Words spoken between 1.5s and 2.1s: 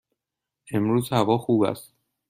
است.